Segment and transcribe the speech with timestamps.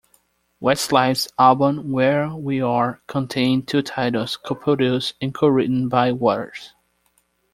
[0.59, 6.73] Westlife's album "Where We Are" contained two titles co-produced and co-written by Watters.